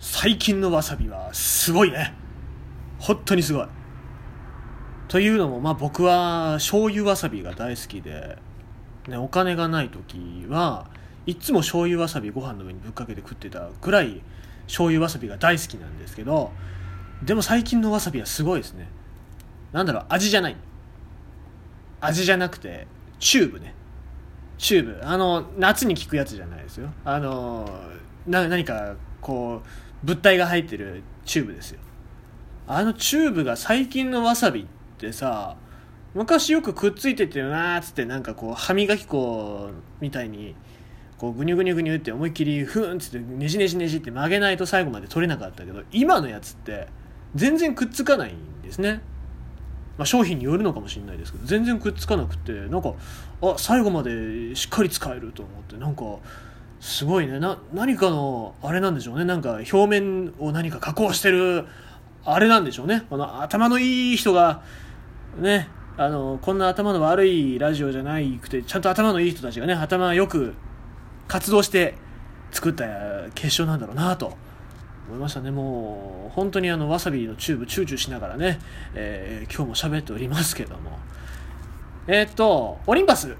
[0.00, 2.14] 最近のわさびはすごいね。
[2.98, 3.66] 本当にすごい。
[5.08, 8.38] というのもまあ僕は醤油わさびが大好きで、
[9.08, 10.86] ね、お金がない時は
[11.26, 14.22] いつも醤油わさびご飯の上にぶっかけて食ってたぐらい
[14.66, 16.52] 醤油わさびが大好きなんですけど
[17.22, 18.88] でも最近のわさびはすごいですね。
[19.72, 20.56] なんだろう味じゃない。
[22.00, 22.86] 味じゃなくて
[23.18, 23.74] チューブね。
[24.58, 25.00] チューブ。
[25.02, 26.90] あの夏に聴くやつじゃないですよ。
[27.04, 27.68] あの
[28.26, 31.80] な何かこう物体が入ってるチューブですよ。
[32.66, 34.66] あのチューブが最近のわさびっ
[34.98, 35.56] てさ
[36.14, 40.54] 昔よくくっついててなっつってなんかこう歯磨き粉みたいに
[41.16, 46.88] こうグニュグニュグニュって思いっきりふんっつってねじねじねじって曲げないと最後まで取れなかったけど今のやつって
[47.34, 49.00] 全然くっつかないんですね。
[49.96, 52.94] まあ、商品によるのかもしれないですけど全然くっつかなくてなんか
[53.42, 56.04] あ最後までしっかり使えると思ってなんか
[56.80, 57.40] すごいね。
[57.40, 59.24] な何かのあれなんでしょうね。
[59.24, 61.66] なんか表面を何か加工してる
[62.24, 63.04] あれなんでしょうね。
[63.10, 64.62] この頭のいい人が
[65.38, 70.54] ねあのこんな頭の悪いラジオじゃないくてちゃんと頭のいい人たちがね頭よく
[71.26, 71.94] 活動して
[72.52, 72.84] 作った
[73.34, 74.36] 結晶なんだろうなと
[75.08, 75.50] 思いましたね。
[75.50, 78.60] もう本当にあのわさびのチューブチューチューしながらね、
[78.94, 80.98] えー、今日も喋っておりますけども。
[82.06, 83.36] えー、っとオリンパス。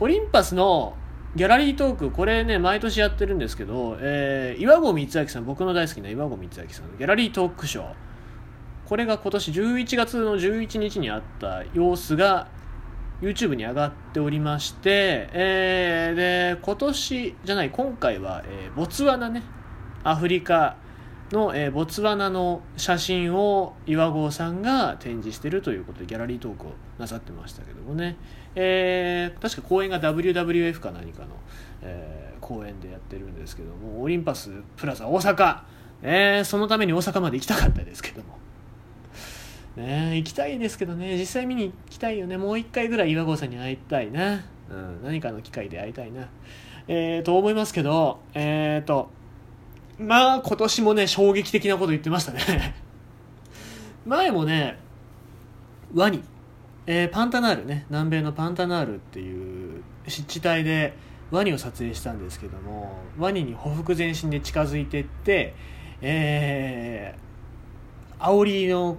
[0.00, 0.96] オリンパスの
[1.36, 7.94] ギャラリートークこれね毎年やってるんですけど、えー、岩合光明さん僕の大好きな岩合光明さんのギャラリートークショー。
[8.86, 12.48] これが今年11月の11日にあった様子が
[13.20, 19.42] YouTube に上がっておりまして、えー、で今年じゃない今回は、えー、ボツワナね
[20.04, 20.76] アフリカ
[21.32, 28.16] の、えー、ボツワナの写真を岩合さんが展示してるということでギャラリートークをなさってましたけどもね、
[28.54, 31.28] えー、確か公演が WWF か何かの、
[31.82, 35.60] えー、公演でやってるんですけどもオリンパスプラザ大阪、
[36.02, 38.38] えー、そのために大阪まで行きたかったですけども。
[39.76, 41.18] ね、行きたいですけどね。
[41.18, 42.38] 実際見に行きたいよね。
[42.38, 46.28] もう一回ぐらい岩合さんに会いたいな、うん、何かの機会で会いたいな。
[46.88, 49.10] えー、と思いますけどえっ、ー、と
[49.98, 52.74] まあ今年もね衝撃的なこと言ってましたね。
[54.06, 54.78] 前もね
[55.94, 56.22] ワニ、
[56.86, 57.86] えー、パンタナールね。
[57.90, 60.94] 南米のパンタナールっていう湿地帯で
[61.30, 65.54] ワニを撮影したんですけどもワニにほふ前進で近づいていって
[66.00, 68.96] えー、煽りの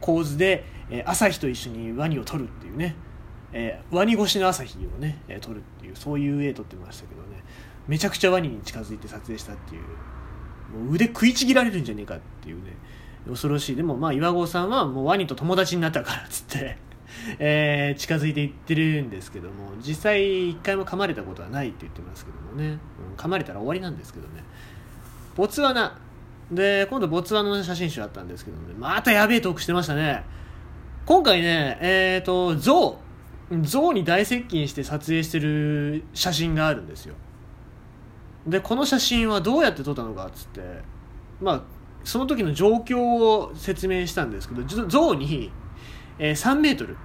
[0.00, 2.96] 構図で、えー、朝日と一緒にワニを撮るっていうね、
[3.52, 7.42] えー、ワニ越しの朝日をね、え、撮るっていうそういう絵撮ってましたけどね。
[7.86, 9.82] めちゃくちゃワニに近づいて撮影したっていう。
[10.72, 12.76] もう腕食いちぎられるんじゃねえかっていうね。
[13.26, 13.76] 恐ろしい。
[13.76, 16.76] でもまあ岩合さんはもうワニと友達になったからっつって
[17.38, 22.78] えー、近づいていってるんですけども実際一回も噛まれたことはないって言ってますけどもね、
[23.10, 24.44] うん、噛まれたら終わりなんですけどね。
[25.36, 25.98] ボツワナ。
[26.50, 28.74] で今度ボツワナの写真集あったんですけどね。
[28.78, 30.24] またやべえトークしてましたね。
[31.04, 32.98] 今回ねえっ、ー、と象
[33.62, 37.14] 象に大接近して撮影してる写真があるんですよ。
[38.48, 40.60] でこの写真はどうやって撮ったのかっつって
[41.40, 41.62] まあ
[42.04, 45.52] その時の状況を説明したんですけど象に、
[46.18, 46.96] えー、3メートル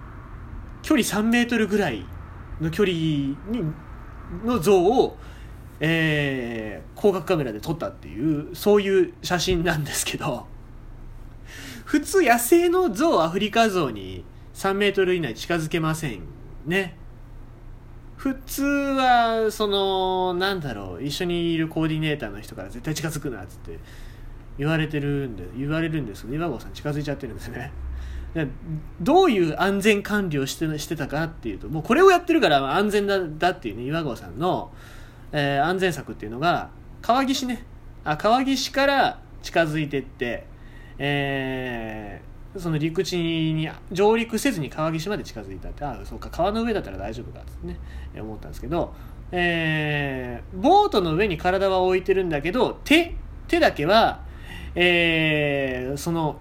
[0.81, 2.05] 距離3メートルぐらい
[2.61, 3.35] の距離に
[4.43, 5.17] の像を、
[5.79, 10.47] えー、広角カメラで撮ったっていうそういう写真なんですけど
[11.85, 14.23] 普通野生の象アフリカ象に
[14.53, 16.21] 3メートル以内近づけません
[16.65, 16.97] ね。
[18.23, 23.79] 普通はそのなんだろう一緒にいるコーディネーターの人から絶対近づくなっつって
[24.57, 27.73] 言われてるんで言われるんですけど岩合さん近づいちゃってるんですね。
[29.01, 34.71] どういう安全管理をしてしてたかっていうともうこれをやってるから安全だだっていうね岩合さんの、
[35.33, 36.69] えー、安全策っていうのが
[37.01, 37.65] 川岸ね。
[38.05, 40.45] あ川岸から近づいてって
[40.97, 47.79] えーその陸地に上陸せずに川岸まで近づいたってああそうか川の上だったら大丈夫かってね
[48.15, 48.93] 思ったんですけど、
[49.31, 53.15] えー、ボートの上に体は置いてるんだけど手
[53.47, 54.23] 手だけは、
[54.75, 56.37] えー、その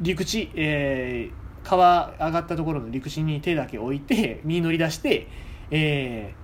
[0.00, 5.28] 陸地、えー、川上がったところの陸地に手だけ置いて身乗り出して、
[5.70, 6.34] え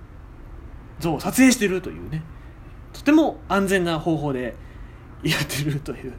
[0.99, 2.23] ー、像を撮影してるというね。
[2.93, 4.55] とても安全な方法で
[5.23, 6.13] やってるという。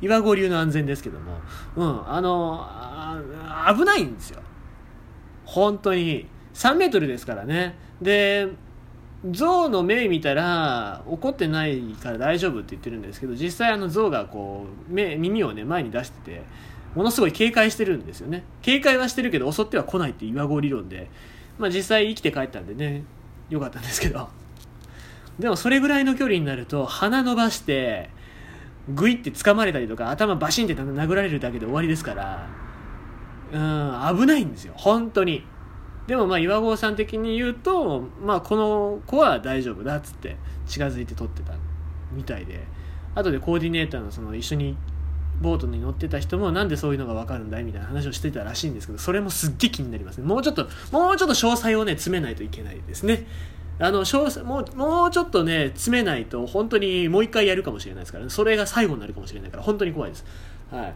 [0.00, 1.40] 岩合流の安全ですけども、
[1.76, 4.40] うん、あのあ危ないんですよ。
[5.44, 6.28] 本当に。
[6.54, 7.76] 3メートルですからね。
[8.00, 8.48] で
[9.30, 16.42] 象の目見たら怒ってないから大丈夫って言ってるんですけど実際あの象がこう目耳をね前に出してて
[16.94, 18.44] ものすごい警戒してるんですよね。
[18.62, 21.10] 警戒はしてるけど襲っては来ないっていう岩合理論で、
[21.58, 23.04] まあ、実際生きて帰ったんでね
[23.50, 24.28] よかったんですけど。
[25.38, 28.08] でもそれぐらいの距離になると鼻伸ばして
[28.88, 32.48] グイって掴まれたりとか頭バシンって殴られるだけで終わりですから
[33.52, 34.74] うん危ないんですよ。
[34.76, 35.44] 本当に。
[36.06, 40.36] でもまあ岩合さん的に言うと、まあ、この子は大丈夫だっつって
[40.66, 41.54] 近づいて撮ってた
[42.12, 42.64] みたいで。
[43.16, 44.76] 後でコーディネーターのその一緒に
[45.40, 50.26] ボートに乗ってた人もなんでそういうのが分かるんだいみたいな話をしてたらしいんですけどそれもすっげえ気になりますね。
[50.26, 53.26] もうちょっともうちょっと詳細をね詰めないといけないですね。
[53.78, 54.04] あの
[54.44, 59.62] もうもうちょっとね詰めないと本当にもう一回やるかもしれないですから、ね、それが最後になるかもしれないから。
[59.62, 60.24] 本当に怖いです。
[60.70, 60.94] は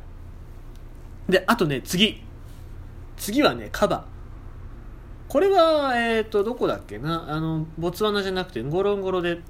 [1.28, 1.32] い。
[1.32, 2.22] であとね次。
[3.16, 4.06] 次はねカバ
[5.28, 7.26] これはえっ、ー、とどこだっけな？
[7.28, 9.40] あのボツワナじゃなくてゴロンゴロで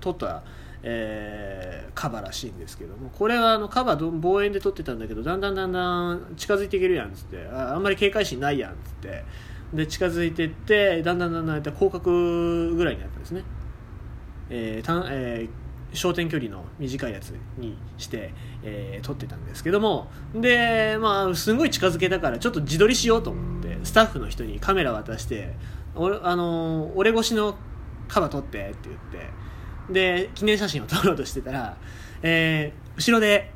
[0.00, 0.42] 撮った
[0.82, 3.10] えー、カバらしいんですけども。
[3.10, 7.46] これはあのカバ望遠で撮ってたんだけどだんだんだんだん近づいていけるやんっつって。
[7.48, 9.24] ああんまり警戒心ないやんつって。
[9.72, 12.00] で近づいていってだんだんだんだん広角
[12.74, 13.42] ぐらいになったんですね、
[14.48, 18.32] えーたえー、焦点距離の短いやつにして、
[18.62, 20.10] えー、撮ってたんですけども。
[20.34, 25.54] でまあすごい近づけたからちょっと自撮りしようと思ってスタッフの人にカメラ渡して
[25.94, 27.56] 「おあの俺越しの
[28.08, 29.00] カバー撮って」って言っ
[29.88, 31.76] てで記念写真を撮ろうとしてたら、
[32.22, 33.52] えー、後ろで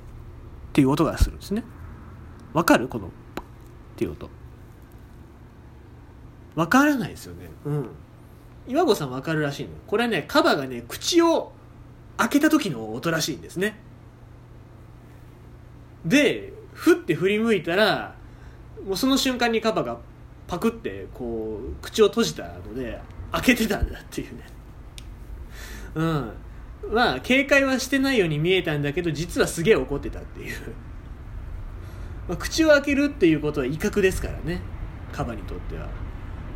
[0.00, 1.64] っていう音がするんですね。
[2.52, 2.88] わかる？
[2.88, 3.10] このっ
[3.96, 4.30] ていう音。
[6.54, 7.48] わからないですよね。
[7.64, 7.88] うん。
[8.68, 9.70] 岩合さんわかるらしいの。
[9.86, 11.52] これはねカバがね口を
[12.16, 13.78] 開けた時の音らしいんですね。
[16.04, 18.14] でふって振り向いたら
[18.86, 19.98] もうその瞬間にカバが
[20.46, 23.00] パクってこう口を閉じたので
[23.32, 24.44] 開けてたんだっていうね。
[25.94, 26.32] うん。
[26.92, 30.56] まあ警戒はしてないように見えたんだけど実はすげえ怒ってたっていう、
[32.28, 34.60] まあ、口を開けるっていうことは威嚇ですからね。
[35.12, 35.88] カバにとっては。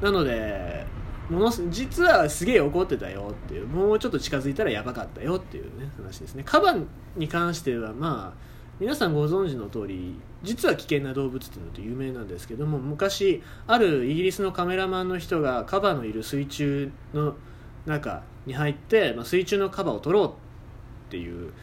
[0.05, 0.85] なので
[1.31, 6.43] もの実はすげえ怒ってたよっていうもうちょっと近づいたらやばかったよっていうね話ですね。
[6.45, 6.87] カバン
[7.17, 8.39] に関してはまあ
[8.79, 17.35] 皆さんご存知の通り実は危険な動物っていうのと有名なんですけども昔あるイギリスのカメラマンの人がカバのいる水中の
[17.87, 20.33] 中に入って、まあ、水中のカバを取ろうっ
[21.09, 21.55] ていう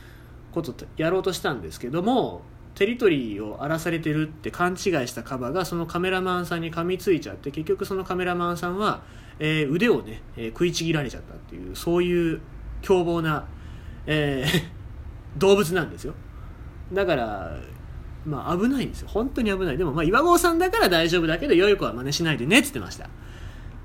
[0.51, 2.41] ことやろうとしたんですけども
[2.75, 4.77] テリトリーを荒らされてるって勘違い
[5.07, 9.03] したカバがそのカメラマンさんに噛みついちゃって結局そのカメラマンさんは、
[9.39, 12.41] えー、腕をね、えー、食いちぎられちゃったっていうそういう
[12.81, 13.45] 凶暴な、
[14.05, 14.63] えー、
[15.37, 16.13] 動物なんですよ。
[16.93, 17.57] だから
[18.25, 19.07] まあ危ないんですよ。
[19.09, 19.77] 本当に危ない。
[19.77, 23.09] でもまあ岩合さんだから大丈夫だけど良い子は真似しないでねっつってました。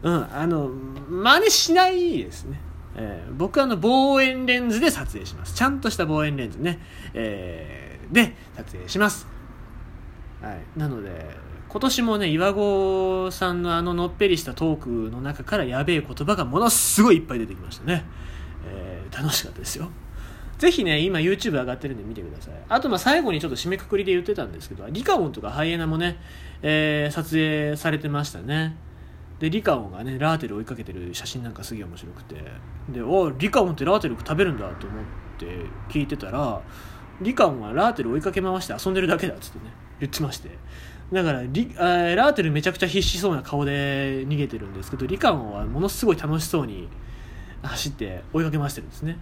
[0.02, 0.70] うんあの
[1.08, 2.60] 真似しないですね。
[2.98, 5.54] えー、僕はあの望遠レンズで撮影します。
[5.54, 6.80] ちゃんとした望遠レンズね、
[7.12, 9.26] えー、で撮影します、
[10.40, 11.26] はい、なので
[11.68, 18.04] 今年もね岩合さんのあののっぺりしたトークの中からやべえ言葉がものすごいいっぱい出てきましたね、
[18.66, 19.90] えー、楽しかったですよ。
[20.58, 22.54] ぜひね、今 YouTube 上がってるんで見てください。
[22.70, 26.18] あと、ま、最後にちょっと締めくくりで言ってたんですけど、リカオンとかハイエナもね、
[26.62, 28.74] えー、撮影されてましたね。
[29.38, 32.36] でリカオンがねラーテル追いかけてる写真なんかすげえ面白くて。
[32.88, 35.04] でおリカオンってラーテル食べるんだと思っ
[35.38, 35.46] て
[35.90, 36.62] 聞いてたら
[37.20, 39.64] リカオンはラーテル追いかけ回して遊んでるだけだっつってね
[40.00, 40.50] 言ってまして。
[41.12, 46.88] だからリラーテルめちゃくちゃ必死そうな顔で逃げてるんですけどリカオンはものすごい楽しそうに
[47.62, 49.16] 走って追いかけ回してるんですね、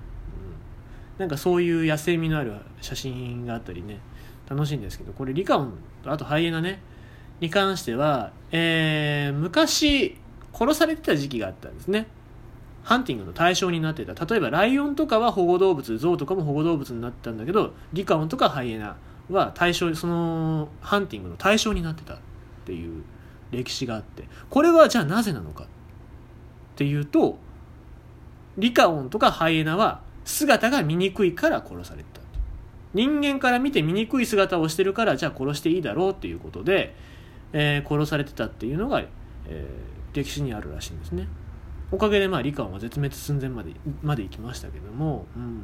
[1.16, 4.00] うん、なんかそういう野生味のある写真があったりね
[4.48, 6.80] 楽しいんですけどこれリカオンとあとハイエナね。
[7.40, 10.16] に関しては、えー、昔
[10.52, 12.06] 殺されてた時期があったんですね。
[12.84, 14.24] ハンティングの対象になってた。
[14.24, 18.96] 例えばライオンとかは保護動物ゾウとかも保護動物になってたんだけどリカオンとかハイエナ
[19.30, 22.18] は対象そのハンティングの対象になってたっ
[22.64, 23.02] ていう
[23.50, 24.24] 歴史があって。
[24.50, 25.66] これはじゃあなぜなのかっ
[26.76, 27.38] ていうと
[28.56, 32.20] リカオンとかハイエナは姿が醜いから殺された。
[32.92, 36.94] 人間から見て醜い姿をしてるからじゃあ殺していいだろうっていうことで
[37.54, 39.00] えー、殺されてたっていうのが、
[39.46, 41.28] えー、歴史にあるらしいんですね。
[41.94, 43.72] おかげでまあリカオンは絶滅寸前まで
[44.02, 45.62] まで行きましたけども、うん、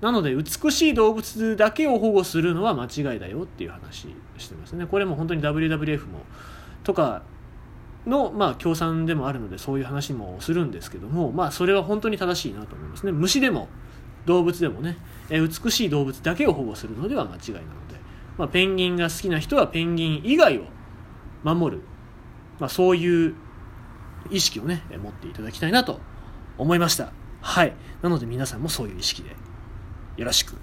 [0.00, 4.08] なので美しい動物だけを保護するのは間違いだよっていう話
[4.38, 4.86] してますね。
[4.86, 6.20] これも本当に WWF も
[6.84, 7.22] とか
[8.06, 13.12] の、まあ、協賛でもあるのでそういう話もするんですけども、まあ、それは本当に正しいなと思いますね。
[13.12, 13.68] 虫でも
[14.24, 14.96] 動物でもね、
[15.30, 18.00] え美しい動物だけを保護するのでは間違いなので、
[18.38, 20.64] まあ、ペンギンが好きな人はペンギン以外を
[21.44, 21.82] 守る、
[22.58, 23.34] まあ、そういう
[24.30, 26.00] 意識をね持っていただきたいなと
[26.56, 27.12] 思いました。
[27.40, 27.74] はい。
[28.02, 29.30] なので皆さんもそういう意識で
[30.16, 30.56] よろしく